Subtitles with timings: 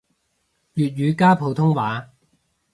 [0.73, 2.09] 粵語加普通話